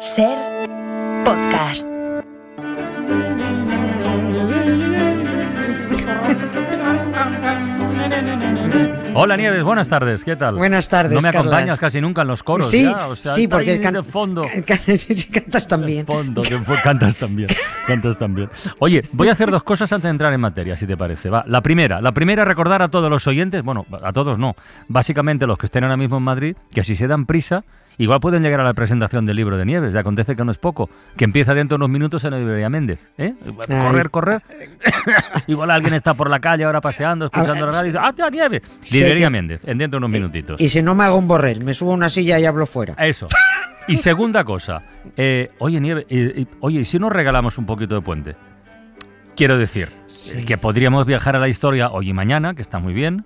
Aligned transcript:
Ser 0.00 0.36
podcast. 1.24 1.86
Hola 9.18 9.36
Nieves, 9.38 9.62
buenas 9.62 9.88
tardes, 9.88 10.24
¿qué 10.24 10.36
tal? 10.36 10.56
Buenas 10.56 10.88
tardes. 10.90 11.12
No 11.14 11.20
me 11.22 11.32
Carlas. 11.32 11.40
acompañas 11.46 11.80
casi 11.80 12.00
nunca 12.02 12.20
en 12.22 12.28
los 12.28 12.42
coros, 12.42 12.70
Sí, 12.70 12.82
ya, 12.84 13.06
o 13.06 13.16
sea, 13.16 13.32
sí, 13.32 13.48
porque 13.48 13.80
can- 13.80 13.94
de 13.94 14.02
fondo. 14.02 14.44
Sí, 14.98 15.30
cantas 15.30 15.66
también. 15.66 16.04
De 16.04 16.12
fondo, 16.12 16.42
que 16.42 16.58
cantas 16.84 17.16
también, 17.16 17.48
cantas 17.86 18.18
también. 18.18 18.50
Oye, 18.78 19.02
voy 19.12 19.28
a 19.28 19.32
hacer 19.32 19.50
dos 19.50 19.62
cosas 19.62 19.90
antes 19.92 20.04
de 20.04 20.10
entrar 20.10 20.32
en 20.34 20.40
materia, 20.40 20.76
si 20.76 20.86
te 20.86 20.96
parece. 20.96 21.30
Va, 21.30 21.44
la 21.46 21.62
primera, 21.62 22.00
la 22.02 22.12
primera 22.12 22.44
recordar 22.44 22.82
a 22.82 22.88
todos 22.88 23.10
los 23.10 23.26
oyentes, 23.26 23.62
bueno, 23.62 23.86
a 24.02 24.12
todos 24.12 24.38
no, 24.38 24.54
básicamente 24.88 25.46
los 25.46 25.56
que 25.56 25.66
estén 25.66 25.84
ahora 25.84 25.96
mismo 25.96 26.18
en 26.18 26.22
Madrid, 26.22 26.56
que 26.70 26.84
si 26.84 26.94
se 26.94 27.06
dan 27.08 27.24
prisa, 27.24 27.64
igual 27.98 28.20
pueden 28.20 28.42
llegar 28.42 28.60
a 28.60 28.64
la 28.64 28.74
presentación 28.74 29.26
del 29.26 29.36
libro 29.36 29.56
de 29.56 29.64
Nieves, 29.64 29.92
ya 29.92 30.00
acontece 30.00 30.36
que 30.36 30.44
no 30.44 30.50
es 30.50 30.58
poco, 30.58 30.88
que 31.16 31.24
empieza 31.24 31.54
dentro 31.54 31.76
de 31.76 31.84
unos 31.84 31.90
minutos 31.90 32.24
en 32.24 32.30
la 32.32 32.38
librería 32.38 32.68
Méndez, 32.70 33.08
¿eh? 33.18 33.34
Correr, 33.66 34.10
correr. 34.10 34.42
igual 35.46 35.70
alguien 35.70 35.94
está 35.94 36.14
por 36.14 36.28
la 36.30 36.40
calle 36.40 36.64
ahora 36.64 36.80
paseando, 36.80 37.26
escuchando 37.26 37.52
Ah, 37.54 37.66
la 37.66 37.72
radio 37.72 37.84
y 37.84 37.92
dice, 37.92 37.98
¡ah, 38.02 38.12
tía, 38.12 38.30
Nieves! 38.30 38.62
Librería 38.90 39.30
Méndez, 39.30 39.60
en 39.64 39.78
dentro 39.78 39.98
de 39.98 40.06
unos 40.06 40.10
minutitos. 40.10 40.60
Y 40.60 40.68
si 40.68 40.82
no 40.82 40.94
me 40.94 41.04
hago 41.04 41.16
un 41.16 41.28
borrell, 41.28 41.62
me 41.64 41.74
subo 41.74 41.92
a 41.92 41.94
una 41.94 42.10
silla 42.10 42.38
y 42.38 42.44
hablo 42.44 42.66
fuera. 42.66 42.94
Eso. 42.98 43.26
Y 43.88 43.98
segunda 43.98 44.42
cosa, 44.44 44.82
eh, 45.16 45.50
oye 45.58 45.80
Nieve, 45.80 46.06
eh, 46.10 46.32
eh, 46.36 46.46
oye, 46.60 46.80
¿y 46.80 46.84
si 46.84 46.98
nos 46.98 47.12
regalamos 47.12 47.56
un 47.56 47.66
poquito 47.66 47.94
de 47.94 48.00
puente? 48.00 48.36
Quiero 49.36 49.58
decir, 49.58 49.88
eh, 50.34 50.44
que 50.44 50.58
podríamos 50.58 51.06
viajar 51.06 51.36
a 51.36 51.38
la 51.38 51.48
historia 51.48 51.90
hoy 51.90 52.08
y 52.10 52.12
mañana, 52.12 52.54
que 52.54 52.62
está 52.62 52.78
muy 52.78 52.92
bien, 52.94 53.24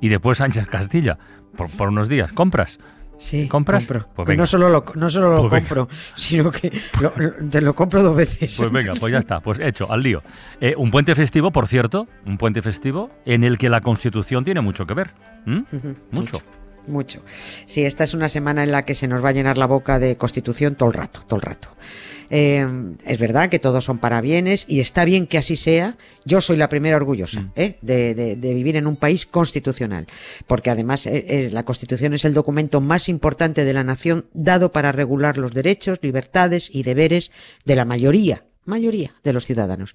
y 0.00 0.08
después 0.08 0.38
Sánchez 0.38 0.66
Castilla, 0.68 1.18
por, 1.56 1.70
por 1.70 1.88
unos 1.88 2.08
días. 2.08 2.32
¿Compras? 2.32 2.78
Sí, 3.18 3.48
¿Compras? 3.48 3.86
compro. 3.86 4.08
Pues 4.24 4.36
no 4.36 4.46
solo 4.46 4.68
lo, 4.68 4.84
no 4.94 5.08
solo 5.08 5.30
lo 5.30 5.48
Pues 5.48 5.52
venga. 5.64 5.68
compro, 5.68 5.88
sino 6.14 6.50
que 6.52 6.70
lo, 7.00 7.12
lo- 7.16 7.32
te 7.50 7.60
lo 7.60 7.74
compro 7.74 8.02
dos 8.02 8.14
veces. 8.16 8.56
Pues 8.58 8.70
venga, 8.70 8.92
pues 9.00 9.10
ya 9.12 9.18
está, 9.18 9.40
pues 9.40 9.58
hecho, 9.58 9.90
al 9.90 10.02
lío. 10.02 10.22
Eh, 10.60 10.74
un 10.76 10.90
puente 10.90 11.14
festivo, 11.14 11.50
por 11.50 11.66
cierto, 11.66 12.06
un 12.26 12.36
puente 12.36 12.60
festivo 12.62 13.08
en 13.24 13.42
el 13.44 13.56
que 13.58 13.68
la 13.70 13.80
Constitución 13.80 14.44
tiene 14.44 14.60
mucho 14.60 14.86
que 14.86 14.94
ver. 14.94 15.10
¿m? 15.46 15.64
Ujú, 15.72 15.94
Mucho. 16.10 16.42
Mucho. 16.86 17.20
Sí, 17.64 17.84
esta 17.84 18.04
es 18.04 18.14
una 18.14 18.28
semana 18.28 18.62
en 18.62 18.70
la 18.70 18.84
que 18.84 18.94
se 18.94 19.08
nos 19.08 19.24
va 19.24 19.30
a 19.30 19.32
llenar 19.32 19.58
la 19.58 19.66
boca 19.66 19.98
de 19.98 20.16
constitución 20.16 20.76
todo 20.76 20.88
el 20.90 20.94
rato, 20.94 21.20
todo 21.26 21.36
el 21.36 21.42
rato. 21.42 21.68
Eh, 22.30 22.66
es 23.04 23.18
verdad 23.18 23.48
que 23.48 23.58
todos 23.58 23.84
son 23.84 23.98
para 23.98 24.20
bienes 24.20 24.64
y 24.68 24.80
está 24.80 25.04
bien 25.04 25.26
que 25.26 25.38
así 25.38 25.56
sea. 25.56 25.96
Yo 26.24 26.40
soy 26.40 26.56
la 26.56 26.68
primera 26.68 26.96
orgullosa 26.96 27.40
Mm. 27.40 27.52
¿eh? 27.56 27.76
de, 27.82 28.14
de- 28.14 28.36
de 28.36 28.54
vivir 28.54 28.76
en 28.76 28.86
un 28.86 28.96
país 28.96 29.26
constitucional, 29.26 30.06
porque 30.46 30.70
además 30.70 31.06
eh, 31.06 31.24
eh, 31.28 31.50
la 31.52 31.64
constitución 31.64 32.14
es 32.14 32.24
el 32.24 32.34
documento 32.34 32.80
más 32.80 33.08
importante 33.08 33.64
de 33.64 33.72
la 33.72 33.84
nación 33.84 34.26
dado 34.32 34.72
para 34.72 34.92
regular 34.92 35.38
los 35.38 35.52
derechos, 35.52 35.98
libertades 36.02 36.70
y 36.72 36.82
deberes 36.82 37.30
de 37.64 37.76
la 37.76 37.84
mayoría 37.84 38.44
mayoría 38.66 39.14
de 39.24 39.32
los 39.32 39.46
ciudadanos. 39.46 39.94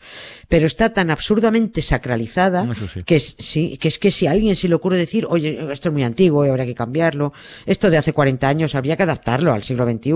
Pero 0.50 0.66
está 0.66 0.94
tan 0.94 1.12
absurdamente 1.12 1.82
sacralizada 1.82 2.68
sí. 2.74 3.04
que 3.04 3.16
es, 3.18 3.36
sí, 3.40 3.78
que 3.78 3.88
es 3.88 4.00
que 4.00 4.12
si 4.12 4.28
a 4.28 4.32
alguien 4.32 4.56
se 4.56 4.68
le 4.68 4.76
ocurre 4.76 4.98
decir, 4.98 5.26
oye, 5.30 5.72
esto 5.72 5.90
es 5.90 5.94
muy 5.94 6.04
antiguo 6.04 6.46
y 6.46 6.50
habría 6.50 6.66
que 6.66 6.76
cambiarlo, 6.76 7.34
esto 7.66 7.90
de 7.90 7.98
hace 7.98 8.14
40 8.14 8.48
años 8.48 8.76
habría 8.76 8.98
que 8.98 9.04
adaptarlo 9.04 9.54
al 9.54 9.64
siglo 9.64 9.90
XXI, 9.90 10.14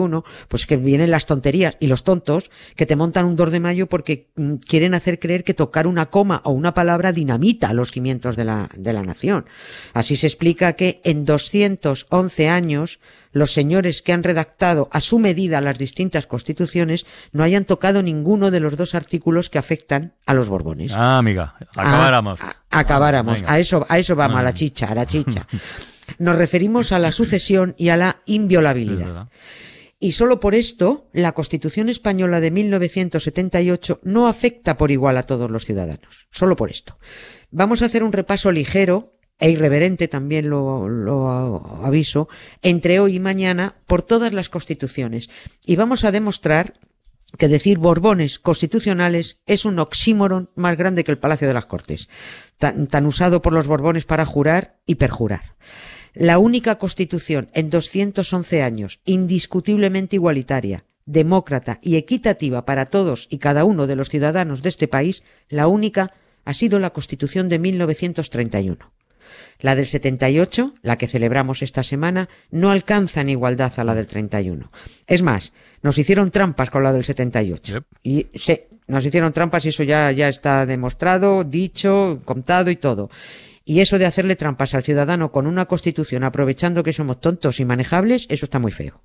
pues 0.47 0.65
que 0.65 0.77
vienen 0.77 1.11
las 1.11 1.25
tonterías 1.25 1.77
y 1.79 1.87
los 1.87 2.03
tontos 2.03 2.49
que 2.75 2.85
te 2.85 2.95
montan 2.95 3.25
un 3.25 3.35
2 3.35 3.51
de 3.51 3.59
mayo 3.59 3.87
porque 3.87 4.27
mm, 4.35 4.55
quieren 4.55 4.93
hacer 4.93 5.19
creer 5.19 5.43
que 5.43 5.53
tocar 5.53 5.87
una 5.87 6.07
coma 6.07 6.41
o 6.45 6.51
una 6.51 6.73
palabra 6.73 7.11
dinamita 7.11 7.73
los 7.73 7.91
cimientos 7.91 8.35
de 8.35 8.45
la, 8.45 8.69
de 8.75 8.93
la 8.93 9.03
nación. 9.03 9.45
Así 9.93 10.15
se 10.15 10.27
explica 10.27 10.73
que 10.73 11.01
en 11.03 11.25
211 11.25 12.49
años 12.49 12.99
los 13.35 13.51
señores 13.51 14.01
que 14.01 14.13
han 14.13 14.23
redactado 14.23 14.87
a 14.93 15.01
su 15.01 15.19
medida 15.19 15.59
las 15.59 15.77
distintas 15.77 16.25
constituciones 16.25 17.05
no 17.33 17.43
hayan 17.43 17.65
tocado 17.65 18.01
ninguno 18.01 18.49
de 18.49 18.61
los 18.61 18.77
dos 18.77 18.95
artículos 18.95 19.49
que 19.49 19.57
afectan 19.57 20.13
a 20.25 20.33
los 20.33 20.47
Borbones. 20.47 20.93
Ah, 20.95 21.17
amiga, 21.17 21.55
acabáramos. 21.75 22.39
A- 22.39 22.47
a- 22.71 22.79
acabáramos. 22.79 23.35
Venga. 23.41 23.51
A 23.51 23.59
eso, 23.59 23.85
a 23.89 23.99
eso 23.99 24.15
vamos, 24.15 24.39
a 24.39 24.43
la 24.43 24.53
chicha, 24.53 24.87
a 24.87 24.95
la 24.95 25.05
chicha. 25.05 25.47
Nos 26.17 26.37
referimos 26.37 26.93
a 26.93 26.99
la 26.99 27.11
sucesión 27.11 27.75
y 27.77 27.89
a 27.89 27.97
la 27.97 28.21
inviolabilidad. 28.25 29.27
Y 29.99 30.11
solo 30.13 30.39
por 30.39 30.55
esto, 30.55 31.09
la 31.13 31.33
Constitución 31.33 31.89
española 31.89 32.39
de 32.39 32.51
1978 32.51 33.99
no 34.03 34.27
afecta 34.27 34.77
por 34.77 34.91
igual 34.91 35.17
a 35.17 35.23
todos 35.23 35.51
los 35.51 35.65
ciudadanos. 35.65 36.27
Solo 36.31 36.55
por 36.55 36.69
esto. 36.71 36.97
Vamos 37.51 37.81
a 37.81 37.85
hacer 37.85 38.03
un 38.03 38.13
repaso 38.13 38.51
ligero 38.51 39.14
e 39.39 39.49
irreverente, 39.49 40.07
también 40.07 40.49
lo, 40.49 41.81
aviso, 41.83 42.29
entre 42.61 42.99
hoy 42.99 43.15
y 43.15 43.19
mañana 43.19 43.75
por 43.87 44.01
todas 44.01 44.33
las 44.33 44.49
constituciones. 44.49 45.29
Y 45.65 45.75
vamos 45.75 46.03
a 46.03 46.11
demostrar 46.11 46.79
que 47.37 47.47
decir 47.47 47.77
Borbones 47.77 48.39
constitucionales 48.39 49.39
es 49.45 49.65
un 49.65 49.79
oxímoron 49.79 50.49
más 50.55 50.77
grande 50.77 51.03
que 51.03 51.11
el 51.11 51.17
Palacio 51.17 51.47
de 51.47 51.53
las 51.53 51.65
Cortes, 51.65 52.07
tan, 52.57 52.87
tan 52.87 53.05
usado 53.05 53.41
por 53.41 53.51
los 53.51 53.67
Borbones 53.67 54.05
para 54.05 54.25
jurar 54.25 54.79
y 54.85 54.95
perjurar. 54.95 55.55
La 56.13 56.39
única 56.39 56.77
constitución 56.77 57.49
en 57.53 57.69
211 57.69 58.63
años, 58.63 59.01
indiscutiblemente 59.03 60.15
igualitaria, 60.15 60.85
demócrata 61.05 61.79
y 61.81 61.97
equitativa 61.97 62.65
para 62.65 62.85
todos 62.85 63.27
y 63.29 63.37
cada 63.37 63.65
uno 63.65 63.85
de 63.85 63.97
los 63.97 64.09
ciudadanos 64.09 64.61
de 64.61 64.69
este 64.69 64.87
país, 64.87 65.23
la 65.49 65.67
única 65.67 66.13
ha 66.45 66.53
sido 66.53 66.79
la 66.79 66.91
Constitución 66.91 67.49
de 67.49 67.59
1931. 67.59 68.94
La 69.59 69.75
del 69.75 69.87
78, 69.87 70.75
la 70.81 70.97
que 70.97 71.07
celebramos 71.07 71.61
esta 71.61 71.83
semana, 71.83 72.29
no 72.51 72.71
alcanza 72.71 73.21
en 73.21 73.29
igualdad 73.29 73.73
a 73.77 73.83
la 73.83 73.95
del 73.95 74.07
31. 74.07 74.71
Es 75.07 75.21
más, 75.21 75.53
nos 75.81 75.97
hicieron 75.97 76.31
trampas 76.31 76.69
con 76.69 76.83
la 76.83 76.93
del 76.93 77.03
78. 77.03 77.73
Yep. 77.73 77.83
Y 78.03 78.27
sí, 78.35 78.61
nos 78.87 79.05
hicieron 79.05 79.33
trampas 79.33 79.65
y 79.65 79.69
eso 79.69 79.83
ya, 79.83 80.11
ya 80.11 80.29
está 80.29 80.65
demostrado, 80.65 81.43
dicho, 81.43 82.19
contado 82.25 82.69
y 82.69 82.75
todo. 82.75 83.09
Y 83.63 83.79
eso 83.79 83.97
de 83.97 84.05
hacerle 84.05 84.35
trampas 84.35 84.75
al 84.75 84.83
ciudadano 84.83 85.31
con 85.31 85.47
una 85.47 85.65
constitución 85.65 86.23
aprovechando 86.23 86.83
que 86.83 86.93
somos 86.93 87.19
tontos 87.19 87.59
y 87.59 87.65
manejables, 87.65 88.27
eso 88.29 88.45
está 88.45 88.59
muy 88.59 88.71
feo. 88.71 89.01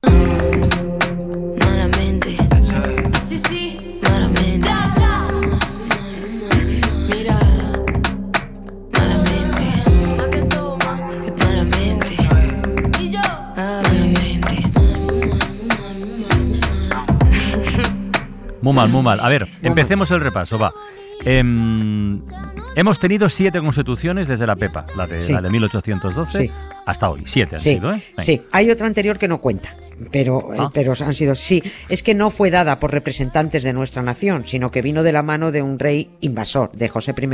Muy 18.63 18.73
mal, 18.75 18.89
muy 18.91 19.03
mal. 19.03 19.21
A 19.21 19.29
ver, 19.29 19.49
empecemos 19.63 20.11
el 20.11 20.21
repaso, 20.21 20.59
va. 20.59 20.73
Em, 21.25 22.21
hemos 22.77 22.99
tenido 22.99 23.29
siete 23.29 23.61
constituciones 23.61 24.29
desde 24.29 24.47
la 24.47 24.57
PEPA, 24.57 24.87
la 24.97 25.07
de, 25.07 25.21
Sí. 25.21 25.33
la 25.33 25.43
de 25.43 25.51
1812, 25.51 26.45
Sí. 26.47 26.51
hasta 26.87 27.11
hoy. 27.11 27.23
Siete 27.27 27.57
han 27.57 27.61
Sí, 27.61 27.75
sido, 27.75 27.93
¿eh? 27.93 28.03
Venga. 28.11 28.23
sí. 28.23 28.43
Hay 28.53 28.71
otra 28.71 28.87
anterior 28.87 29.19
que 29.19 29.29
no 29.29 29.39
cuenta, 29.39 29.75
pero, 30.11 30.55
eh, 30.55 30.57
Ah. 30.59 30.71
pero 30.73 30.93
han 30.99 31.15
sido, 31.15 31.35
sí. 31.35 31.63
Es 31.91 32.03
que 32.03 32.15
no 32.15 32.31
fue 32.31 32.51
dada 32.51 32.81
por 32.81 32.91
representantes 32.93 33.63
de 33.63 33.73
nuestra 33.75 34.03
nación, 34.03 34.45
sino 34.47 34.71
que 34.71 34.81
vino 34.83 35.03
de 35.03 35.13
la 35.13 35.23
mano 35.23 35.53
de 35.53 35.61
un 35.63 35.79
rey 35.79 36.11
invasor, 36.21 36.73
de 36.73 36.89
José 36.89 37.15
I 37.21 37.27
Mm. 37.27 37.31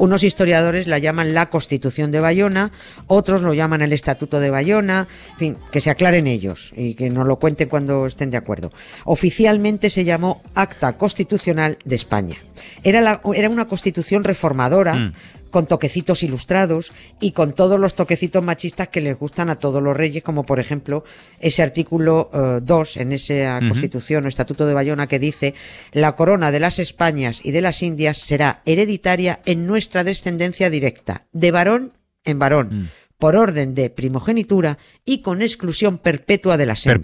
Unos 0.00 0.24
historiadores 0.24 0.86
la 0.86 0.98
llaman 0.98 1.34
la 1.34 1.50
Constitución 1.50 2.10
de 2.10 2.20
Bayona, 2.20 2.72
otros 3.06 3.42
lo 3.42 3.52
llaman 3.52 3.82
el 3.82 3.92
Estatuto 3.92 4.40
de 4.40 4.48
Bayona, 4.48 5.08
en 5.32 5.36
fin, 5.36 5.56
que 5.70 5.82
se 5.82 5.90
aclaren 5.90 6.26
ellos 6.26 6.72
y 6.74 6.94
que 6.94 7.10
nos 7.10 7.26
lo 7.26 7.36
cuenten 7.36 7.68
cuando 7.68 8.06
estén 8.06 8.30
de 8.30 8.38
acuerdo. 8.38 8.72
Oficialmente 9.04 9.90
se 9.90 10.04
llamó 10.04 10.42
Acta 10.54 10.96
Constitucional 10.96 11.76
de 11.84 11.96
España. 11.96 12.36
Era, 12.82 13.20
era 13.34 13.50
una 13.50 13.68
constitución 13.68 14.24
reformadora, 14.24 14.94
Mm. 14.94 15.12
Con 15.50 15.66
toquecitos 15.66 16.22
ilustrados 16.22 16.92
y 17.20 17.32
con 17.32 17.52
todos 17.52 17.78
los 17.78 17.94
toquecitos 17.94 18.42
machistas 18.42 18.88
que 18.88 19.00
les 19.00 19.18
gustan 19.18 19.50
a 19.50 19.56
todos 19.56 19.82
los 19.82 19.96
reyes, 19.96 20.22
como 20.22 20.44
por 20.44 20.60
ejemplo 20.60 21.04
ese 21.38 21.62
artículo 21.62 22.30
2 22.62 22.96
en 22.96 23.12
esa. 23.12 23.58
Constitución 23.60 24.24
o 24.24 24.28
Estatuto 24.28 24.66
de 24.66 24.74
Bayona 24.74 25.06
que 25.06 25.18
dice 25.18 25.54
la 25.92 26.16
corona 26.16 26.50
de 26.50 26.60
las 26.60 26.78
Españas 26.78 27.40
y 27.44 27.50
de 27.50 27.60
las 27.60 27.82
Indias 27.82 28.18
será 28.18 28.62
hereditaria 28.64 29.40
en 29.44 29.66
nuestra 29.66 30.04
descendencia 30.04 30.70
directa, 30.70 31.26
de 31.32 31.50
varón 31.50 31.92
en 32.24 32.38
varón, 32.38 32.68
Mm. 32.70 32.88
por 33.18 33.36
orden 33.36 33.74
de 33.74 33.90
primogenitura 33.90 34.78
y 35.04 35.20
con 35.22 35.42
exclusión 35.42 35.98
perpetua 35.98 36.56
de 36.56 36.66
las 36.66 36.86
hembras. 36.86 37.00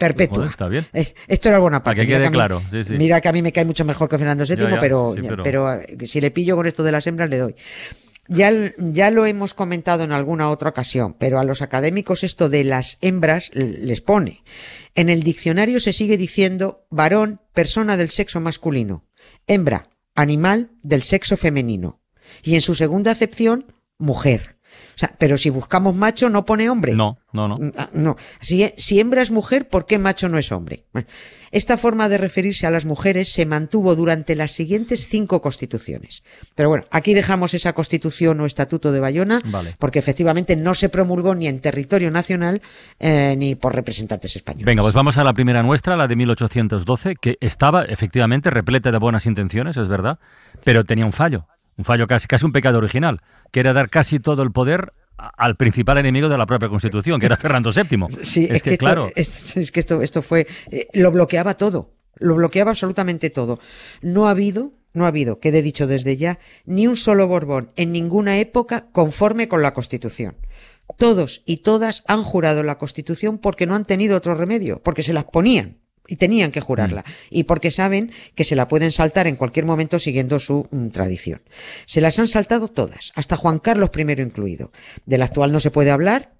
Perpetua. 0.00 0.46
Está 0.46 0.66
bien. 0.66 0.84
Eh, 0.92 1.14
Esto 1.28 1.48
era 1.50 1.58
buena 1.58 1.82
Para 1.82 1.94
parte. 1.94 2.00
que 2.00 2.06
Mira 2.08 2.18
quede 2.18 2.30
mí- 2.30 2.34
claro, 2.34 2.62
sí, 2.70 2.82
sí. 2.84 2.94
Mira 2.96 3.20
que 3.20 3.28
a 3.28 3.32
mí 3.32 3.42
me 3.42 3.52
cae 3.52 3.64
mucho 3.64 3.84
mejor 3.84 4.08
que 4.08 4.18
Fernando 4.18 4.44
VII, 4.44 4.56
Ya, 4.56 4.70
ya, 4.70 4.80
pero, 4.80 5.12
sí, 5.14 5.22
pero- 5.22 5.42
pero 5.44 5.72
eh, 5.74 5.96
si 6.06 6.20
le 6.20 6.30
pillo 6.30 6.56
con 6.56 6.66
esto 6.66 6.82
de 6.82 6.90
las 6.92 7.06
hembras 7.06 7.30
le 7.30 7.38
doy. 7.38 7.54
Ya, 8.28 8.52
ya 8.78 9.10
lo 9.10 9.26
hemos 9.26 9.54
comentado 9.54 10.04
en 10.04 10.12
alguna 10.12 10.50
otra 10.50 10.70
ocasión, 10.70 11.14
pero 11.18 11.40
a 11.40 11.44
los 11.44 11.62
académicos 11.62 12.22
esto 12.22 12.48
de 12.48 12.62
las 12.64 12.96
hembras 13.00 13.50
les 13.54 14.00
pone. 14.00 14.44
En 14.94 15.08
el 15.08 15.22
diccionario 15.24 15.80
se 15.80 15.92
sigue 15.92 16.16
diciendo 16.16 16.86
varón, 16.90 17.40
persona 17.52 17.96
del 17.96 18.10
sexo 18.10 18.38
masculino, 18.40 19.04
hembra, 19.48 19.88
animal 20.14 20.70
del 20.82 21.02
sexo 21.02 21.36
femenino. 21.36 22.00
Y 22.44 22.54
en 22.54 22.60
su 22.60 22.76
segunda 22.76 23.10
acepción, 23.10 23.66
mujer. 23.98 24.56
Sea, 25.00 25.14
pero 25.16 25.38
si 25.38 25.48
buscamos 25.48 25.94
macho, 25.94 26.28
no 26.28 26.44
pone 26.44 26.68
hombre. 26.68 26.92
No, 26.94 27.16
no, 27.32 27.48
no. 27.48 27.58
Ah, 27.74 27.88
No. 27.94 28.16
Si, 28.42 28.70
si 28.76 29.00
hembra 29.00 29.22
es 29.22 29.30
mujer, 29.30 29.66
¿por 29.66 29.86
qué 29.86 29.98
macho 29.98 30.28
no 30.28 30.36
es 30.36 30.52
hombre? 30.52 30.84
Bueno, 30.92 31.08
esta 31.52 31.78
forma 31.78 32.10
de 32.10 32.18
referirse 32.18 32.66
a 32.66 32.70
las 32.70 32.84
mujeres 32.84 33.32
se 33.32 33.46
mantuvo 33.46 33.96
durante 33.96 34.34
las 34.34 34.52
siguientes 34.52 35.06
cinco 35.06 35.40
constituciones. 35.40 36.22
Pero 36.54 36.68
bueno, 36.68 36.84
aquí 36.90 37.14
dejamos 37.14 37.54
esa 37.54 37.72
constitución 37.72 38.40
o 38.40 38.44
estatuto 38.46 38.92
de 38.92 39.00
Bayona, 39.00 39.40
Vale. 39.46 39.74
porque 39.78 39.98
efectivamente 39.98 40.54
no 40.54 40.74
se 40.74 40.90
promulgó 40.90 41.34
ni 41.34 41.48
en 41.48 41.60
territorio 41.60 42.10
nacional 42.10 42.60
eh, 42.98 43.36
ni 43.38 43.54
por 43.54 43.74
representantes 43.74 44.36
españoles. 44.36 44.66
Venga, 44.66 44.82
pues 44.82 44.92
vamos 44.92 45.16
a 45.16 45.24
la 45.24 45.32
primera 45.32 45.62
nuestra, 45.62 45.96
la 45.96 46.08
de 46.08 46.16
1812, 46.16 47.16
que 47.16 47.38
estaba 47.40 47.84
efectivamente 47.84 48.50
repleta 48.50 48.92
de 48.92 48.98
buenas 48.98 49.24
intenciones, 49.24 49.78
es 49.78 49.88
verdad, 49.88 50.18
pero 50.62 50.84
tenía 50.84 51.06
un 51.06 51.12
fallo, 51.12 51.46
un 51.80 51.84
fallo 51.84 52.06
casi, 52.06 52.26
casi 52.28 52.44
un 52.44 52.52
pecado 52.52 52.78
original, 52.78 53.20
que 53.50 53.60
era 53.60 53.72
dar 53.72 53.88
casi 53.88 54.20
todo 54.20 54.42
el 54.42 54.52
poder 54.52 54.92
al 55.16 55.56
principal 55.56 55.98
enemigo 55.98 56.28
de 56.28 56.38
la 56.38 56.46
propia 56.46 56.68
Constitución, 56.68 57.18
que 57.20 57.26
era 57.26 57.36
Fernando 57.36 57.70
VII. 57.74 58.06
Sí, 58.22 58.46
es, 58.48 58.62
que, 58.62 58.70
esto- 58.74 58.84
claro, 58.84 59.10
es, 59.16 59.56
es 59.56 59.72
que 59.72 59.80
esto, 59.80 60.02
esto 60.02 60.22
fue, 60.22 60.46
eh, 60.70 60.86
lo 60.94 61.10
bloqueaba 61.10 61.54
todo, 61.54 61.90
lo 62.16 62.34
bloqueaba 62.36 62.70
absolutamente 62.70 63.30
todo. 63.30 63.58
No 64.02 64.28
ha 64.28 64.30
habido, 64.30 64.72
no 64.92 65.04
ha 65.04 65.08
habido, 65.08 65.40
quede 65.40 65.62
dicho 65.62 65.86
desde 65.86 66.16
ya, 66.16 66.38
ni 66.66 66.86
un 66.86 66.96
solo 66.96 67.26
Borbón 67.26 67.70
en 67.76 67.92
ninguna 67.92 68.38
época 68.38 68.86
conforme 68.92 69.48
con 69.48 69.62
la 69.62 69.74
Constitución. 69.74 70.36
Todos 70.98 71.42
y 71.46 71.58
todas 71.58 72.02
han 72.08 72.22
jurado 72.24 72.62
la 72.62 72.76
Constitución 72.78 73.38
porque 73.38 73.66
no 73.66 73.74
han 73.74 73.84
tenido 73.86 74.16
otro 74.16 74.34
remedio, 74.34 74.82
porque 74.82 75.02
se 75.02 75.12
las 75.12 75.24
ponían 75.24 75.78
y 76.10 76.16
tenían 76.16 76.50
que 76.50 76.60
jurarla 76.60 77.04
y 77.30 77.44
porque 77.44 77.70
saben 77.70 78.12
que 78.34 78.44
se 78.44 78.56
la 78.56 78.68
pueden 78.68 78.90
saltar 78.90 79.26
en 79.26 79.36
cualquier 79.36 79.64
momento 79.64 79.98
siguiendo 79.98 80.38
su 80.38 80.66
mm, 80.70 80.88
tradición. 80.88 81.40
Se 81.86 82.00
las 82.00 82.18
han 82.18 82.28
saltado 82.28 82.68
todas, 82.68 83.12
hasta 83.14 83.36
Juan 83.36 83.60
Carlos 83.60 83.90
I 83.96 84.20
incluido. 84.20 84.72
Del 85.06 85.22
actual 85.22 85.52
no 85.52 85.60
se 85.60 85.70
puede 85.70 85.90
hablar, 85.90 86.32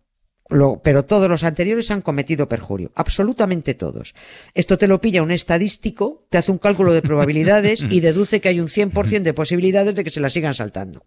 lo- 0.50 0.80
pero 0.82 1.04
todos 1.04 1.28
los 1.28 1.44
anteriores 1.44 1.90
han 1.90 2.02
cometido 2.02 2.48
perjurio, 2.48 2.90
absolutamente 2.94 3.74
todos. 3.74 4.14
Esto 4.54 4.76
te 4.78 4.86
lo 4.88 5.00
pilla 5.00 5.22
un 5.22 5.30
estadístico, 5.30 6.24
te 6.28 6.38
hace 6.38 6.50
un 6.52 6.58
cálculo 6.58 6.92
de 6.92 7.02
probabilidades 7.02 7.84
y 7.88 8.00
deduce 8.00 8.40
que 8.40 8.48
hay 8.48 8.60
un 8.60 8.68
100% 8.68 9.22
de 9.22 9.34
posibilidades 9.34 9.94
de 9.94 10.04
que 10.04 10.10
se 10.10 10.20
la 10.20 10.30
sigan 10.30 10.54
saltando. 10.54 11.04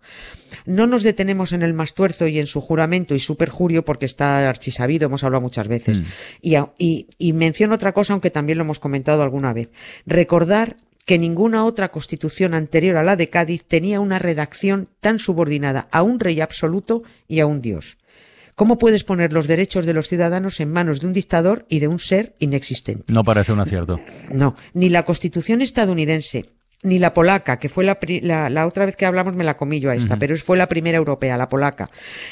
No 0.66 0.88
nos 0.88 1.04
detenemos 1.04 1.52
en 1.54 1.62
el 1.64 1.74
mastuerzo 1.74 2.28
y 2.28 2.40
en 2.40 2.48
su 2.48 2.62
juramento 2.62 3.16
y 3.16 3.20
su 3.20 3.36
perjurio 3.38 3.84
porque 3.86 4.06
está 4.06 4.48
archisabido, 4.50 5.08
hemos 5.08 5.24
hablado 5.24 5.42
muchas 5.42 5.68
veces. 5.68 6.00
Mm. 6.00 6.04
Y, 6.42 6.56
a- 6.56 6.72
y, 6.78 7.08
y 7.18 7.34
menciono 7.34 7.76
otra 7.76 7.92
cosa, 7.94 8.14
aunque 8.14 8.32
también 8.32 8.58
lo 8.58 8.64
hemos 8.64 8.80
comentado 8.80 9.24
alguna 9.24 9.54
vez. 9.54 9.70
Recordar 10.06 10.78
que 11.06 11.18
ninguna 11.20 11.66
otra 11.66 11.92
constitución 11.92 12.54
anterior 12.54 12.96
a 12.96 13.04
la 13.04 13.18
de 13.18 13.30
Cádiz 13.30 13.66
tenía 13.66 14.00
una 14.00 14.20
redacción 14.20 14.88
tan 15.02 15.20
subordinada 15.20 15.90
a 15.92 16.02
un 16.02 16.18
rey 16.20 16.40
absoluto 16.40 17.04
y 17.28 17.42
a 17.42 17.46
un 17.46 17.60
dios. 17.62 17.98
¿Cómo 18.56 18.78
puedes 18.78 19.04
poner 19.04 19.34
los 19.34 19.48
derechos 19.48 19.86
de 19.86 19.94
los 19.94 20.08
ciudadanos 20.08 20.60
en 20.60 20.72
manos 20.72 21.00
de 21.00 21.08
un 21.08 21.14
dictador 21.14 21.66
y 21.70 21.80
de 21.80 21.88
un 21.88 22.00
ser 22.00 22.36
inexistente? 22.40 23.12
no 23.14 23.24
parece 23.24 23.52
un 23.52 23.60
acierto. 23.60 24.00
No, 24.32 24.56
ni 24.74 24.90
la 24.90 25.04
constitución 25.04 25.62
estadounidense, 25.62 26.52
ni 26.84 27.00
la 27.00 27.14
polaca, 27.14 27.58
que 27.60 27.70
fue 27.70 27.84
la, 27.84 28.00
pri- 28.00 28.22
la, 28.22 28.50
la 28.50 28.68
otra 28.68 28.86
vez 28.86 28.96
que 28.96 29.06
hablamos 29.06 29.36
me 29.36 29.44
la 29.44 29.56
comí 29.58 29.80
yo 29.80 29.90
a 29.90 29.96
esta, 29.96 30.18
pero 30.20 30.36
fue 30.38 30.58
la 30.58 30.68
primera 30.68 30.98
europea, 30.98 31.38
la 31.38 31.50
polaca, 31.50 31.90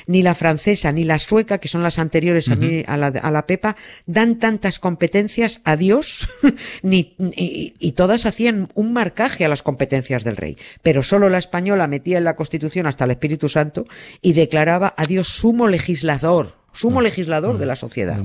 ni 0.07 0.21
la 0.21 0.36
francesa, 0.36 0.92
ni 0.92 1.03
la 1.03 1.19
sueca, 1.19 1.57
que 1.57 1.68
son 1.68 1.83
las 1.83 1.98
anteriores 2.00 2.50
a, 2.50 2.56
mí, 2.56 2.83
a, 2.86 2.98
la, 2.98 3.07
a 3.07 3.31
la 3.31 3.48
PEPA, 3.48 3.75
dan 4.06 4.39
tantas 4.39 4.80
competencias 4.80 5.62
a 5.63 5.75
Dios, 5.77 6.30
ni, 6.83 7.15
y, 7.18 7.74
y 7.80 7.92
todas 7.94 8.25
hacían 8.25 8.69
un 8.75 8.94
marcaje 8.94 9.45
a 9.45 9.50
las 9.50 9.63
competencias 9.63 10.24
del 10.24 10.36
rey. 10.38 10.57
Pero 10.83 11.01
solo 11.03 11.30
la 11.30 11.38
española 11.38 11.88
metía 11.88 12.18
en 12.18 12.24
la 12.25 12.36
constitución 12.36 12.88
hasta 12.88 13.06
el 13.06 13.12
Espíritu 13.12 13.50
Santo 13.50 13.86
y 14.21 14.33
declaraba 14.33 14.94
a 14.98 15.06
Dios 15.06 15.27
sumo 15.30 15.68
legislador, 15.68 16.57
sumo 16.74 17.01
legislador 17.01 17.57
de 17.57 17.65
la 17.65 17.75
sociedad. 17.75 18.18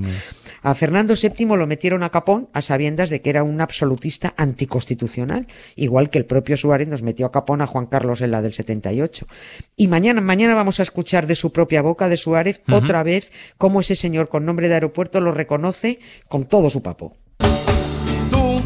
A 0.66 0.74
Fernando 0.74 1.14
VII 1.14 1.46
lo 1.56 1.68
metieron 1.68 2.02
a 2.02 2.10
capón 2.10 2.48
a 2.52 2.60
sabiendas 2.60 3.08
de 3.08 3.22
que 3.22 3.30
era 3.30 3.44
un 3.44 3.60
absolutista 3.60 4.34
anticonstitucional, 4.36 5.46
igual 5.76 6.10
que 6.10 6.18
el 6.18 6.26
propio 6.26 6.56
Suárez 6.56 6.88
nos 6.88 7.02
metió 7.02 7.24
a 7.24 7.30
capón 7.30 7.60
a 7.60 7.68
Juan 7.68 7.86
Carlos 7.86 8.20
en 8.20 8.32
la 8.32 8.42
del 8.42 8.52
78. 8.52 9.28
Y 9.76 9.86
mañana, 9.86 10.20
mañana 10.20 10.56
vamos 10.56 10.80
a 10.80 10.82
escuchar 10.82 11.28
de 11.28 11.36
su 11.36 11.52
propia 11.52 11.82
boca, 11.82 12.08
de 12.08 12.16
Suárez, 12.16 12.62
otra 12.68 13.04
vez 13.04 13.30
cómo 13.58 13.80
ese 13.80 13.94
señor 13.94 14.28
con 14.28 14.44
nombre 14.44 14.66
de 14.66 14.74
aeropuerto 14.74 15.20
lo 15.20 15.30
reconoce 15.30 16.00
con 16.26 16.46
todo 16.46 16.68
su 16.68 16.82
papo. 16.82 17.16
Tú, 18.28 18.60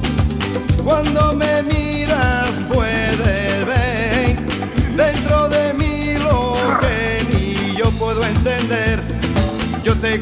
cuando 0.82 1.34
me 1.34 1.62
miras, 1.64 2.48
puedes 2.72 3.18
ver 3.66 4.36
dentro 4.96 5.50
de 5.50 5.74
mí 5.74 6.14
lo 6.16 6.54
que 6.80 7.26
ni 7.30 7.76
yo 7.76 7.90
puedo 7.98 8.24
entender. 8.24 9.00
Yo 9.84 9.94
te 9.96 10.14
he 10.14 10.20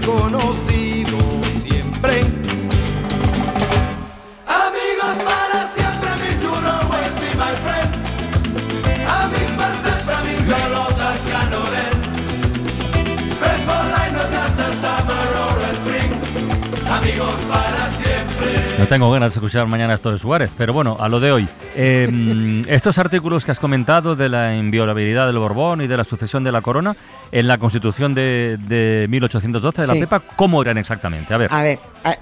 tengo 18.88 19.10
ganas 19.10 19.34
de 19.34 19.38
escuchar 19.38 19.66
mañana 19.66 19.94
esto 19.94 20.10
de 20.10 20.16
Suárez, 20.18 20.50
pero 20.56 20.72
bueno, 20.72 20.96
a 20.98 21.08
lo 21.08 21.20
de 21.20 21.30
hoy. 21.30 21.48
Eh, 21.76 22.08
mm, 22.10 22.62
estos 22.68 22.96
artículos 22.98 23.44
que 23.44 23.50
has 23.52 23.58
comentado 23.58 24.16
de 24.16 24.28
la 24.30 24.54
inviolabilidad 24.56 25.26
del 25.26 25.38
Borbón 25.38 25.82
y 25.82 25.86
de 25.86 25.96
la 25.96 26.04
sucesión 26.04 26.42
de 26.42 26.52
la 26.52 26.62
corona 26.62 26.96
en 27.30 27.46
la 27.48 27.58
Constitución 27.58 28.14
de, 28.14 28.56
de 28.56 29.06
1812 29.08 29.82
de 29.82 29.86
la 29.88 29.92
Sí. 29.94 30.00
PEPA, 30.00 30.20
¿cómo 30.20 30.62
eran 30.62 30.78
exactamente? 30.78 31.34
A 31.34 31.36
ver. 31.36 31.52
A 31.52 31.62
ver, 31.62 31.78
a- 32.02 32.10
a- 32.10 32.16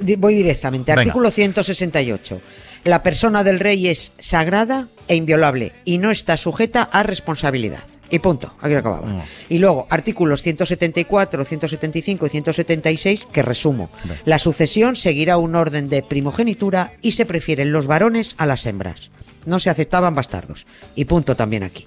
di- 0.00 0.16
voy 0.16 0.34
directamente. 0.34 0.92
Venga. 0.92 1.00
Artículo 1.02 1.30
168. 1.30 2.40
La 2.84 3.02
persona 3.02 3.42
del 3.42 3.58
rey 3.58 3.88
es 3.88 4.12
sagrada 4.18 4.86
e 5.08 5.16
inviolable 5.16 5.72
y 5.86 5.96
no 5.98 6.10
está 6.10 6.36
sujeta 6.36 6.82
a 6.82 7.02
responsabilidad. 7.02 7.80
Y 8.14 8.20
punto. 8.20 8.54
Aquí 8.60 8.74
acababa. 8.74 9.08
Mm. 9.08 9.22
Y 9.48 9.58
luego, 9.58 9.88
artículos 9.90 10.40
174, 10.40 11.44
175 11.44 12.26
y 12.26 12.28
176, 12.28 13.26
que 13.32 13.42
resumo. 13.42 13.90
La 14.24 14.38
sucesión 14.38 14.94
seguirá 14.94 15.36
un 15.36 15.56
orden 15.56 15.88
de 15.88 16.04
primogenitura 16.04 16.92
y 17.02 17.10
se 17.12 17.26
prefieren 17.26 17.72
los 17.72 17.88
varones 17.88 18.36
a 18.38 18.46
las 18.46 18.66
hembras. 18.66 19.10
No 19.46 19.58
se 19.58 19.68
aceptaban 19.68 20.14
bastardos. 20.14 20.64
Y 20.94 21.06
punto 21.06 21.34
también 21.34 21.64
aquí. 21.64 21.86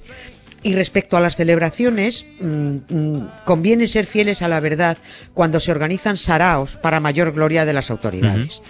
Y 0.67 0.75
respecto 0.75 1.15
a 1.15 1.21
las 1.21 1.37
celebraciones, 1.37 2.25
mm, 2.41 2.75
mm, 2.89 3.29
conviene 3.45 3.87
ser 3.87 4.05
fieles 4.05 4.41
a 4.41 4.49
la 4.49 4.59
verdad 4.59 4.97
cuando 5.33 5.61
se 5.61 5.71
organizan 5.71 6.17
saraos 6.17 6.75
para 6.75 6.99
mayor 6.99 7.31
gloria 7.31 7.63
de 7.63 7.71
las 7.71 7.89
autoridades. 7.89 8.61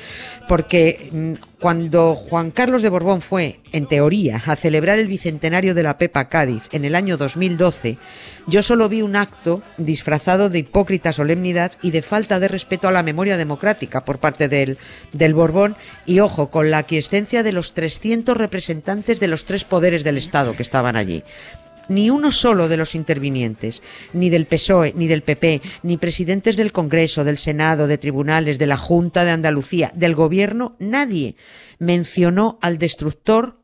Porque 0.47 1.09
mm, 1.11 1.33
cuando 1.59 2.13
Juan 2.13 2.51
Carlos 2.51 2.83
de 2.83 2.89
Borbón 2.89 3.21
fue, 3.21 3.61
en 3.71 3.87
teoría, 3.87 4.39
a 4.45 4.55
celebrar 4.55 4.99
el 4.99 5.07
bicentenario 5.07 5.73
de 5.73 5.81
la 5.81 5.97
Pepa 5.97 6.29
Cádiz 6.29 6.65
en 6.71 6.85
el 6.85 6.93
año 6.93 7.17
2012, 7.17 7.97
yo 8.45 8.61
solo 8.61 8.89
vi 8.89 9.01
un 9.01 9.15
acto 9.15 9.63
disfrazado 9.77 10.51
de 10.51 10.59
hipócrita 10.59 11.13
solemnidad 11.13 11.71
y 11.81 11.89
de 11.89 12.03
falta 12.03 12.39
de 12.39 12.47
respeto 12.47 12.87
a 12.87 12.91
la 12.91 13.01
memoria 13.01 13.37
democrática 13.37 14.05
por 14.05 14.19
parte 14.19 14.49
del, 14.49 14.77
del 15.13 15.33
Borbón 15.33 15.75
y, 16.05 16.19
ojo, 16.19 16.51
con 16.51 16.69
la 16.69 16.77
aquiescencia 16.77 17.41
de 17.41 17.53
los 17.53 17.73
300 17.73 18.37
representantes 18.37 19.19
de 19.19 19.27
los 19.27 19.45
tres 19.45 19.63
poderes 19.63 20.03
del 20.03 20.19
Estado 20.19 20.55
que 20.55 20.61
estaban 20.61 20.95
allí. 20.95 21.23
Ni 21.89 22.09
uno 22.09 22.31
solo 22.31 22.67
de 22.67 22.77
los 22.77 22.95
intervinientes, 22.95 23.81
ni 24.13 24.29
del 24.29 24.45
PSOE, 24.45 24.93
ni 24.95 25.07
del 25.07 25.23
PP, 25.23 25.61
ni 25.83 25.97
presidentes 25.97 26.57
del 26.57 26.71
Congreso, 26.71 27.23
del 27.23 27.37
Senado, 27.37 27.87
de 27.87 27.97
tribunales, 27.97 28.59
de 28.59 28.67
la 28.67 28.77
Junta 28.77 29.23
de 29.25 29.31
Andalucía, 29.31 29.91
del 29.95 30.15
Gobierno, 30.15 30.75
nadie 30.79 31.35
mencionó 31.79 32.57
al 32.61 32.77
destructor 32.77 33.57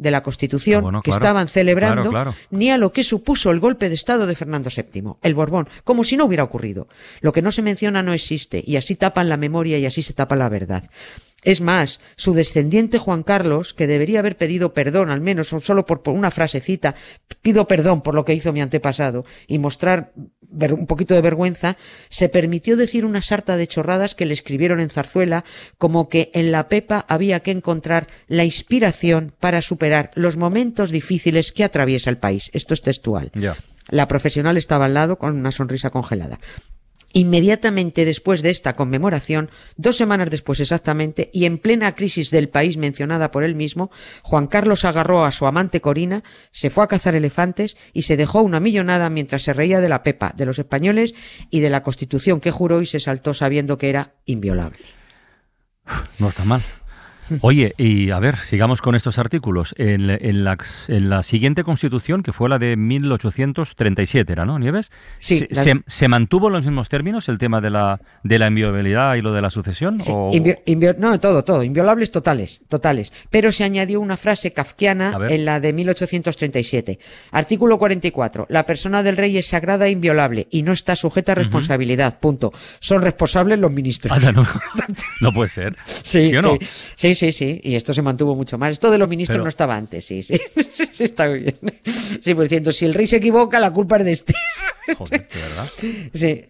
de 0.00 0.10
la 0.10 0.22
Constitución 0.22 0.82
bueno, 0.82 1.02
que 1.02 1.10
claro, 1.10 1.22
estaban 1.22 1.48
celebrando, 1.48 2.08
claro, 2.08 2.30
claro. 2.32 2.34
ni 2.50 2.70
a 2.70 2.78
lo 2.78 2.90
que 2.90 3.04
supuso 3.04 3.50
el 3.50 3.60
golpe 3.60 3.90
de 3.90 3.94
Estado 3.94 4.26
de 4.26 4.34
Fernando 4.34 4.70
VII, 4.74 5.16
el 5.20 5.34
Borbón, 5.34 5.68
como 5.84 6.04
si 6.04 6.16
no 6.16 6.24
hubiera 6.24 6.42
ocurrido. 6.42 6.88
Lo 7.20 7.34
que 7.34 7.42
no 7.42 7.52
se 7.52 7.60
menciona 7.60 8.02
no 8.02 8.14
existe, 8.14 8.64
y 8.66 8.76
así 8.76 8.96
tapan 8.96 9.28
la 9.28 9.36
memoria 9.36 9.78
y 9.78 9.84
así 9.84 10.02
se 10.02 10.14
tapa 10.14 10.36
la 10.36 10.48
verdad. 10.48 10.84
Es 11.42 11.60
más, 11.60 12.00
su 12.16 12.34
descendiente 12.34 12.98
Juan 12.98 13.22
Carlos, 13.22 13.72
que 13.72 13.86
debería 13.86 14.18
haber 14.18 14.36
pedido 14.36 14.74
perdón, 14.74 15.10
al 15.10 15.20
menos 15.20 15.52
o 15.52 15.60
solo 15.60 15.86
por, 15.86 16.02
por 16.02 16.14
una 16.14 16.30
frasecita, 16.30 16.94
pido 17.40 17.66
perdón 17.66 18.02
por 18.02 18.14
lo 18.14 18.24
que 18.24 18.34
hizo 18.34 18.52
mi 18.52 18.60
antepasado, 18.60 19.24
y 19.46 19.58
mostrar 19.58 20.12
ver- 20.42 20.74
un 20.74 20.86
poquito 20.86 21.14
de 21.14 21.22
vergüenza, 21.22 21.78
se 22.10 22.28
permitió 22.28 22.76
decir 22.76 23.04
una 23.06 23.22
sarta 23.22 23.56
de 23.56 23.66
chorradas 23.66 24.14
que 24.14 24.26
le 24.26 24.34
escribieron 24.34 24.80
en 24.80 24.90
Zarzuela, 24.90 25.44
como 25.78 26.08
que 26.10 26.30
en 26.34 26.52
la 26.52 26.68
Pepa 26.68 27.06
había 27.08 27.40
que 27.40 27.52
encontrar 27.52 28.08
la 28.26 28.44
inspiración 28.44 29.32
para 29.40 29.62
superar 29.62 30.10
los 30.14 30.36
momentos 30.36 30.90
difíciles 30.90 31.52
que 31.52 31.64
atraviesa 31.64 32.10
el 32.10 32.18
país. 32.18 32.50
Esto 32.52 32.74
es 32.74 32.82
textual. 32.82 33.30
La 33.88 34.06
profesional 34.08 34.56
estaba 34.56 34.84
al 34.84 34.94
lado 34.94 35.16
con 35.18 35.36
una 35.36 35.50
sonrisa 35.52 35.90
congelada. 35.90 36.38
Inmediatamente 37.12 38.04
después 38.04 38.40
de 38.42 38.50
esta 38.50 38.74
conmemoración, 38.74 39.50
dos 39.76 39.96
semanas 39.96 40.30
después 40.30 40.60
exactamente, 40.60 41.30
y 41.32 41.44
en 41.44 41.58
plena 41.58 41.94
crisis 41.94 42.30
del 42.30 42.48
país 42.48 42.76
mencionada 42.76 43.30
por 43.30 43.42
él 43.42 43.54
mismo, 43.54 43.90
Juan 44.22 44.46
Carlos 44.46 44.84
agarró 44.84 45.24
a 45.24 45.32
su 45.32 45.46
amante 45.46 45.80
Corina, 45.80 46.22
se 46.52 46.70
fue 46.70 46.84
a 46.84 46.88
cazar 46.88 47.14
elefantes 47.14 47.76
y 47.92 48.02
se 48.02 48.16
dejó 48.16 48.42
una 48.42 48.60
millonada 48.60 49.10
mientras 49.10 49.42
se 49.42 49.52
reía 49.52 49.80
de 49.80 49.88
la 49.88 50.02
pepa, 50.02 50.32
de 50.36 50.46
los 50.46 50.58
españoles 50.58 51.14
y 51.50 51.60
de 51.60 51.70
la 51.70 51.82
constitución 51.82 52.40
que 52.40 52.52
juró 52.52 52.80
y 52.80 52.86
se 52.86 53.00
saltó 53.00 53.34
sabiendo 53.34 53.76
que 53.76 53.88
era 53.88 54.14
inviolable. 54.24 54.80
No 56.18 56.28
está 56.28 56.44
mal. 56.44 56.62
Oye, 57.40 57.74
y 57.78 58.10
a 58.10 58.18
ver, 58.18 58.36
sigamos 58.38 58.80
con 58.82 58.94
estos 58.94 59.18
artículos. 59.18 59.74
En, 59.78 60.10
en 60.10 60.44
la, 60.44 60.56
en 60.88 61.10
la 61.10 61.22
siguiente 61.22 61.64
constitución, 61.64 62.22
que 62.22 62.32
fue 62.32 62.48
la 62.48 62.58
de 62.58 62.76
1837, 62.76 64.32
¿era, 64.32 64.44
no, 64.44 64.58
Nieves? 64.58 64.90
Sí, 65.18 65.38
¿Se, 65.38 65.48
la- 65.50 65.62
se- 65.62 65.80
se 65.86 66.08
mantuvo 66.08 66.48
en 66.48 66.54
los 66.54 66.64
mismos 66.64 66.88
términos 66.88 67.28
el 67.28 67.38
tema 67.38 67.60
de 67.60 67.70
la, 67.70 68.00
de 68.22 68.38
la 68.38 68.48
inviolabilidad 68.48 69.14
y 69.14 69.22
lo 69.22 69.32
de 69.32 69.42
la 69.42 69.50
sucesión? 69.50 70.00
Sí, 70.00 70.10
o- 70.14 70.30
invio- 70.32 70.60
invio- 70.66 70.94
no, 70.98 71.18
todo, 71.20 71.44
todo, 71.44 71.62
inviolables 71.62 72.10
totales, 72.10 72.62
totales. 72.68 73.12
Pero 73.30 73.52
se 73.52 73.64
añadió 73.64 74.00
una 74.00 74.16
frase 74.16 74.52
kafkiana 74.52 75.18
en 75.28 75.44
la 75.44 75.60
de 75.60 75.72
1837. 75.72 76.98
Artículo 77.32 77.78
44. 77.78 78.46
La 78.48 78.66
persona 78.66 79.02
del 79.02 79.16
rey 79.16 79.36
es 79.38 79.46
sagrada 79.46 79.86
e 79.86 79.90
inviolable 79.90 80.46
y 80.50 80.62
no 80.62 80.72
está 80.72 80.96
sujeta 80.96 81.32
a 81.32 81.34
responsabilidad. 81.36 82.18
Punto. 82.20 82.52
Son 82.80 83.02
responsables 83.02 83.58
los 83.58 83.72
ministros. 83.72 84.20
No, 84.32 84.44
no 85.20 85.32
puede 85.32 85.48
ser. 85.48 85.76
Sí, 85.84 86.34
o 86.36 86.42
no? 86.42 86.56
sí, 86.94 87.14
sí, 87.14 87.19
sí, 87.20 87.32
sí, 87.32 87.60
y 87.62 87.74
esto 87.74 87.92
se 87.92 88.00
mantuvo 88.02 88.34
mucho 88.34 88.56
más. 88.56 88.70
Esto 88.72 88.90
de 88.90 88.96
los 88.98 89.08
ministros 89.08 89.34
Pero- 89.36 89.44
no 89.44 89.48
estaba 89.50 89.76
antes, 89.76 90.04
sí, 90.06 90.22
sí, 90.22 90.34
Sí, 90.92 91.04
está 91.04 91.26
muy 91.28 91.40
bien. 91.40 91.58
Sí, 92.22 92.34
por 92.34 92.48
cierto, 92.48 92.72
si 92.72 92.86
el 92.86 92.94
rey 92.94 93.06
se 93.06 93.16
equivoca, 93.16 93.60
la 93.60 93.70
culpa 93.70 93.98
es 93.98 94.04
de 94.04 94.12
este. 94.12 94.34
Joder, 94.96 95.28
de 95.28 95.40
verdad. 95.40 95.68
Sí. 96.14 96.44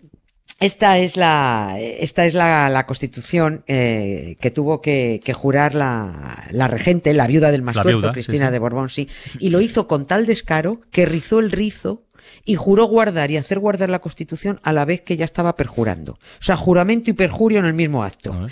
Esta 0.60 0.98
es 0.98 1.16
la, 1.16 1.76
esta 1.80 2.26
es 2.26 2.34
la, 2.34 2.68
la 2.68 2.84
constitución 2.86 3.64
eh, 3.66 4.36
que 4.40 4.50
tuvo 4.50 4.80
que, 4.82 5.20
que 5.24 5.32
jurar 5.32 5.74
la, 5.74 6.46
la 6.50 6.68
regente, 6.68 7.14
la 7.14 7.26
viuda 7.26 7.50
del 7.50 7.62
Mastuerzo, 7.62 8.08
sí, 8.08 8.12
Cristina 8.12 8.46
sí. 8.48 8.52
de 8.52 8.58
Borbón, 8.58 8.90
sí. 8.90 9.08
Y 9.38 9.48
lo 9.48 9.62
hizo 9.62 9.86
con 9.88 10.04
tal 10.04 10.26
descaro 10.26 10.80
que 10.90 11.06
rizó 11.06 11.38
el 11.40 11.50
rizo 11.50 12.04
y 12.44 12.56
juró 12.56 12.84
guardar 12.84 13.30
y 13.30 13.38
hacer 13.38 13.58
guardar 13.58 13.88
la 13.88 14.00
constitución 14.00 14.60
a 14.62 14.74
la 14.74 14.84
vez 14.84 15.00
que 15.00 15.16
ya 15.16 15.24
estaba 15.24 15.56
perjurando. 15.56 16.12
O 16.12 16.42
sea, 16.42 16.56
juramento 16.58 17.08
y 17.10 17.14
perjurio 17.14 17.58
en 17.60 17.64
el 17.64 17.72
mismo 17.74 18.04
acto. 18.04 18.48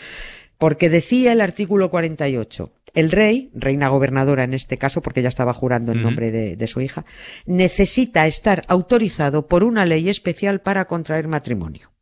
Porque 0.59 0.91
decía 0.91 1.33
el 1.33 1.41
artículo 1.41 1.88
48, 1.91 2.73
el 2.95 3.11
rey, 3.12 3.50
reina 3.55 3.88
gobernadora 3.88 4.43
en 4.45 4.55
este 4.55 4.77
caso, 4.77 5.03
porque 5.03 5.23
ya 5.23 5.29
estaba 5.29 5.55
jurando 5.55 5.93
en 5.93 6.03
nombre 6.03 6.31
de, 6.33 6.57
de 6.57 6.67
su 6.67 6.81
hija, 6.81 7.05
necesita 7.47 8.27
estar 8.27 8.65
autorizado 8.69 9.47
por 9.47 9.62
una 9.62 9.85
ley 9.87 10.09
especial 10.09 10.61
para 10.61 10.87
contraer 10.87 11.29
matrimonio. 11.29 11.93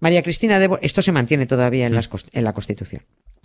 María 0.00 0.22
Cristina 0.22 0.58
de 0.58 0.66
Borbón, 0.68 0.84
esto 0.84 1.02
se 1.02 1.12
mantiene 1.12 1.46
todavía 1.46 1.86
en, 1.86 1.94
las 1.94 2.08
cos- 2.10 2.26
en 2.32 2.44
la 2.44 2.52
Constitución. 2.52 3.02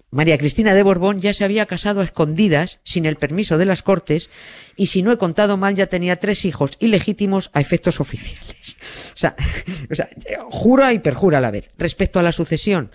María 0.10 0.38
Cristina 0.38 0.74
de 0.74 0.84
Borbón 0.84 1.20
ya 1.20 1.34
se 1.34 1.44
había 1.44 1.65
casado 1.65 2.00
a 2.01 2.03
escondidas, 2.06 2.79
sin 2.84 3.06
el 3.06 3.17
permiso 3.17 3.58
de 3.58 3.65
las 3.65 3.84
Cortes, 3.84 4.29
y 4.75 4.88
si 4.88 5.01
no 5.03 5.12
he 5.12 5.17
contado 5.17 5.58
mal, 5.58 5.75
ya 5.75 5.88
tenía 5.88 6.15
tres 6.17 6.46
hijos 6.46 6.72
ilegítimos 6.79 7.50
a 7.53 7.62
efectos 7.62 8.00
oficiales. 8.00 8.77
O 9.15 9.20
sea, 9.20 9.36
o 9.91 9.96
sea, 9.96 10.10
jura 10.51 10.94
y 10.94 11.00
perjura 11.00 11.39
a 11.39 11.41
la 11.41 11.50
vez. 11.51 11.72
Respecto 11.77 12.20
a 12.20 12.24
la 12.24 12.32
sucesión, 12.32 12.91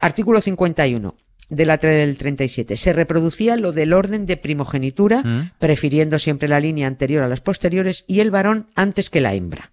artículo 0.00 0.40
51 0.40 1.14
de 1.48 1.66
la 1.66 1.76
del 1.78 2.16
37, 2.16 2.76
se 2.76 2.92
reproducía 2.92 3.56
lo 3.56 3.72
del 3.72 3.92
orden 3.92 4.24
de 4.24 4.36
primogenitura, 4.36 5.22
Mm. 5.22 5.50
prefiriendo 5.58 6.18
siempre 6.18 6.48
la 6.48 6.60
línea 6.60 6.86
anterior 6.86 7.22
a 7.24 7.28
las 7.28 7.40
posteriores 7.40 8.04
y 8.06 8.20
el 8.20 8.30
varón 8.30 8.68
antes 8.76 9.10
que 9.10 9.20
la 9.20 9.34
hembra. 9.34 9.72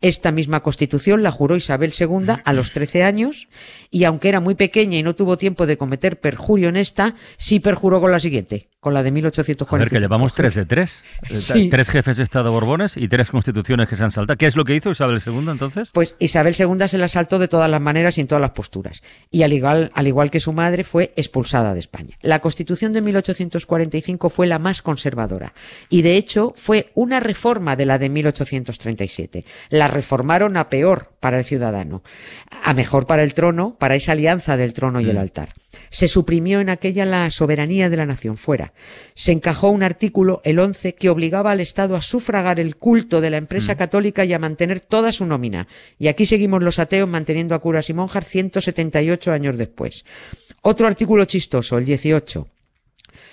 Esta 0.00 0.32
misma 0.32 0.64
constitución 0.64 1.22
la 1.22 1.30
juró 1.30 1.54
Isabel 1.54 1.92
II 1.96 2.34
a 2.44 2.52
los 2.52 2.72
13 2.72 3.04
años 3.04 3.46
y 3.88 4.02
aunque 4.02 4.28
era 4.30 4.40
muy 4.40 4.56
pequeña 4.56 4.98
y 4.98 5.04
no 5.04 5.14
tuvo 5.14 5.38
tiempo 5.38 5.64
de 5.64 5.76
cometer 5.76 6.18
perjurio 6.18 6.68
en 6.68 6.76
esta, 6.76 7.14
sí 7.36 7.60
perjuró 7.60 8.00
con 8.00 8.10
la 8.10 8.18
siguiente, 8.18 8.68
con 8.82 8.94
la 8.94 9.04
de 9.04 9.10
A 9.10 9.12
1845. 9.12 9.78
ver, 9.78 9.90
que 9.90 10.00
llevamos 10.00 10.34
tres 10.34 10.56
de 10.56 10.66
tres. 10.66 11.04
Sí. 11.38 11.70
Tres 11.70 11.88
jefes 11.88 12.16
de 12.16 12.24
Estado 12.24 12.50
borbones 12.50 12.96
y 12.96 13.06
tres 13.06 13.30
constituciones 13.30 13.88
que 13.88 13.94
se 13.94 14.02
han 14.02 14.10
saltado. 14.10 14.36
¿Qué 14.36 14.46
es 14.46 14.56
lo 14.56 14.64
que 14.64 14.74
hizo 14.74 14.90
Isabel 14.90 15.22
II 15.24 15.50
entonces? 15.52 15.92
Pues 15.94 16.16
Isabel 16.18 16.52
II 16.58 16.88
se 16.88 16.98
la 16.98 17.06
saltó 17.06 17.38
de 17.38 17.46
todas 17.46 17.70
las 17.70 17.80
maneras 17.80 18.18
y 18.18 18.22
en 18.22 18.26
todas 18.26 18.42
las 18.42 18.50
posturas. 18.50 19.04
Y 19.30 19.44
al 19.44 19.52
igual, 19.52 19.92
al 19.94 20.08
igual 20.08 20.32
que 20.32 20.40
su 20.40 20.52
madre, 20.52 20.82
fue 20.82 21.12
expulsada 21.14 21.74
de 21.74 21.78
España. 21.78 22.18
La 22.22 22.40
Constitución 22.40 22.92
de 22.92 23.02
1845 23.02 24.30
fue 24.30 24.48
la 24.48 24.58
más 24.58 24.82
conservadora. 24.82 25.54
Y 25.88 26.02
de 26.02 26.16
hecho 26.16 26.52
fue 26.56 26.90
una 26.94 27.20
reforma 27.20 27.76
de 27.76 27.86
la 27.86 27.98
de 28.00 28.08
1837. 28.08 29.44
La 29.70 29.86
reformaron 29.86 30.56
a 30.56 30.68
peor 30.68 31.12
para 31.20 31.38
el 31.38 31.44
ciudadano, 31.44 32.02
a 32.64 32.74
mejor 32.74 33.06
para 33.06 33.22
el 33.22 33.32
trono, 33.34 33.76
para 33.78 33.94
esa 33.94 34.10
alianza 34.10 34.56
del 34.56 34.74
trono 34.74 35.00
y 35.00 35.08
el 35.08 35.18
altar. 35.18 35.50
Se 35.92 36.08
suprimió 36.08 36.60
en 36.60 36.70
aquella 36.70 37.04
la 37.04 37.30
soberanía 37.30 37.90
de 37.90 37.98
la 37.98 38.06
nación 38.06 38.38
fuera. 38.38 38.72
Se 39.14 39.30
encajó 39.30 39.68
un 39.68 39.82
artículo, 39.82 40.40
el 40.42 40.58
11, 40.58 40.94
que 40.94 41.10
obligaba 41.10 41.50
al 41.50 41.60
Estado 41.60 41.96
a 41.96 42.00
sufragar 42.00 42.58
el 42.58 42.76
culto 42.76 43.20
de 43.20 43.28
la 43.28 43.36
empresa 43.36 43.76
católica 43.76 44.24
y 44.24 44.32
a 44.32 44.38
mantener 44.38 44.80
toda 44.80 45.12
su 45.12 45.26
nómina. 45.26 45.68
Y 45.98 46.08
aquí 46.08 46.24
seguimos 46.24 46.62
los 46.62 46.78
ateos 46.78 47.10
manteniendo 47.10 47.54
a 47.54 47.58
curas 47.58 47.90
y 47.90 47.92
monjas 47.92 48.26
178 48.26 49.32
años 49.32 49.58
después. 49.58 50.06
Otro 50.62 50.86
artículo 50.86 51.26
chistoso, 51.26 51.76
el 51.76 51.84
18. 51.84 52.48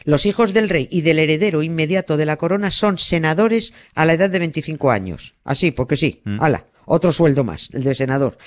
Los 0.04 0.26
hijos 0.26 0.54
del 0.54 0.68
rey 0.68 0.90
y 0.92 1.00
del 1.00 1.20
heredero 1.20 1.64
inmediato 1.64 2.18
de 2.18 2.26
la 2.26 2.36
corona 2.36 2.72
son 2.72 2.98
senadores 2.98 3.74
a 3.96 4.04
la 4.04 4.14
edad 4.14 4.30
de 4.30 4.40
25 4.40 4.92
años. 4.92 5.34
Así, 5.46 5.72
porque 5.72 5.96
sí. 5.96 6.22
Ala, 6.40 6.66
otro 6.90 7.14
sueldo 7.14 7.44
más, 7.44 7.70
el 7.72 7.84
de 7.84 7.94
senador. 7.94 8.38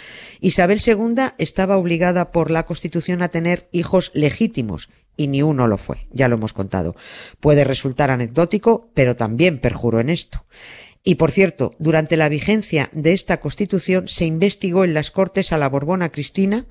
Isabel 0.41 0.81
II 0.85 1.15
estaba 1.39 1.77
obligada 1.77 2.33
por 2.33 2.51
la 2.51 2.67
Constitución 2.67 3.23
a 3.23 3.29
tener 3.29 3.69
hijos 3.71 4.11
legítimos 4.15 4.91
y 5.17 5.29
ni 5.29 5.43
uno 5.43 5.69
lo 5.69 5.79
fue, 5.79 6.09
ya 6.11 6.27
lo 6.27 6.35
hemos 6.35 6.53
contado. 6.53 6.97
Puede 7.39 7.63
resultar 7.63 8.11
anecdótico, 8.11 8.91
pero 8.95 9.15
también 9.15 9.61
perjuró 9.61 10.01
en 10.01 10.11
esto. 10.11 10.45
Y 11.05 11.15
por 11.15 11.31
cierto, 11.31 11.75
durante 11.79 12.17
la 12.17 12.29
vigencia 12.29 12.91
de 12.93 13.13
esta 13.13 13.39
Constitución 13.39 14.09
se 14.09 14.25
investigó 14.25 14.85
en 14.85 14.95
las 14.95 15.13
Cortes 15.13 15.53
a 15.53 15.59
la 15.59 15.69
Borbona 15.69 16.11
Cristina, 16.11 16.67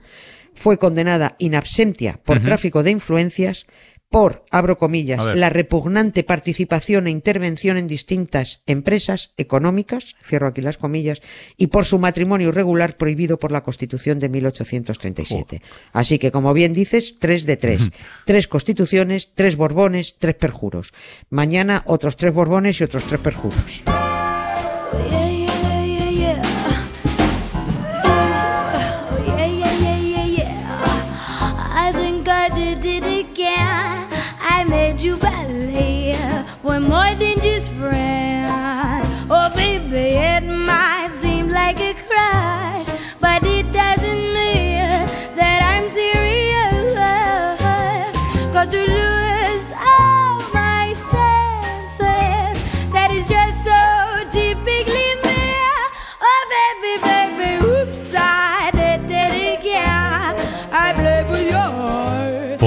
fue 0.54 0.78
condenada 0.78 1.36
in 1.40 1.56
absentia 1.56 2.20
por 2.26 2.42
tráfico 2.42 2.84
de 2.84 2.92
influencias, 2.92 3.66
por, 4.12 4.44
abro 4.52 4.78
comillas, 4.78 5.38
la 5.38 5.50
repugnante 5.50 6.24
participación 6.24 7.08
e 7.08 7.12
intervención 7.12 7.78
en 7.78 7.88
distintas 7.88 8.62
empresas 8.68 9.32
económicas, 9.38 10.18
cierro 10.22 10.48
aquí 10.48 10.62
las 10.62 10.76
comillas, 10.76 11.22
y 11.56 11.68
por 11.68 11.86
su 11.86 11.98
matrimonio 11.98 12.50
irregular 12.50 12.98
prohibido 12.98 13.40
por 13.40 13.54
la 13.54 13.64
Constitución 13.64 14.20
de 14.20 14.28
1837. 14.28 15.62
Así 15.94 16.20
que, 16.20 16.30
como 16.30 16.54
bien 16.54 16.74
dices, 16.74 17.16
tres 17.20 17.46
de 17.46 17.56
tres. 17.56 17.90
tres 18.26 18.50
constituciones, 18.50 19.32
tres 19.34 19.56
borbones, 19.56 20.18
tres 20.20 20.36
perjuros. 20.36 20.92
Mañana 21.30 21.84
otros 21.86 22.18
tres 22.18 22.34
borbones 22.34 22.82
y 22.82 22.84
otros 22.84 23.06
tres 23.06 23.22
perjuros. 23.22 23.82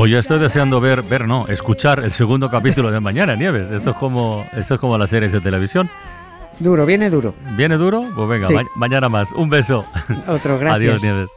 Pues 0.05 0.13
ya 0.13 0.19
estoy 0.19 0.39
deseando 0.39 0.83
ver, 0.83 1.03
ver 1.03 1.27
no, 1.27 1.47
escuchar 1.49 2.01
el 2.01 2.13
segundo 2.13 2.51
capítulo 2.51 2.91
de 2.91 3.01
Mañana, 3.01 3.37
Nieves. 3.37 3.71
Esto 3.71 3.93
es 3.93 3.97
como, 3.97 4.45
esto 4.55 4.75
es 4.75 4.81
como 4.81 4.99
las 4.99 5.09
series 5.09 5.33
de 5.33 5.41
televisión. 5.41 5.89
Duro, 6.59 6.85
viene 6.85 7.09
duro. 7.09 7.35
¿Viene 7.57 7.79
duro? 7.79 8.05
Pues 8.15 8.29
venga, 8.29 8.47
Sí. 8.47 8.53
ma- 8.53 8.65
mañana 8.77 9.09
más. 9.09 9.33
Un 9.33 9.49
beso. 9.49 9.83
Otro, 10.29 10.59
gracias. 10.61 10.75
Adiós, 10.77 11.03
Nieves. 11.03 11.31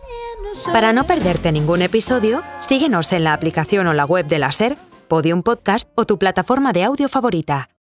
Para 0.74 0.91
no 0.91 1.05
perderte 1.05 1.53
ningún 1.53 1.81
episodio, 1.81 2.43
síguenos 2.59 3.13
en 3.13 3.24
la 3.24 3.31
aplicación 3.31 3.88
o 3.88 3.93
la 3.93 4.03
web 4.03 4.25
de 4.27 4.38
la 4.38 4.51
SER, 4.51 4.77
Podium 5.07 5.43
Podcast 5.43 5.88
o 5.95 6.03
tu 6.03 6.19
plataforma 6.19 6.74
de 6.74 6.83
audio 6.83 7.07
favorita. 7.07 7.69